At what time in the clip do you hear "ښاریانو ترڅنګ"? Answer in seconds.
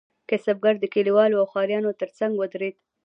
1.53-2.31